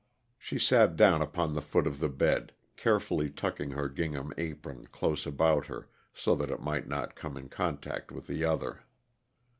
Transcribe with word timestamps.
She 0.39 0.57
sat 0.57 0.95
down 0.95 1.21
upon 1.21 1.53
the 1.53 1.61
foot 1.61 1.85
of 1.85 1.99
the 1.99 2.09
bed, 2.09 2.53
carefully 2.75 3.29
tucking 3.29 3.69
her 3.69 3.87
gingham 3.87 4.33
apron 4.35 4.87
close 4.87 5.27
about 5.27 5.67
her 5.67 5.89
so 6.11 6.33
that 6.37 6.49
it 6.49 6.59
might 6.59 6.87
not 6.87 7.13
come 7.13 7.37
in 7.37 7.49
contact 7.49 8.11
with 8.11 8.25
the 8.25 8.43
other. 8.43 8.79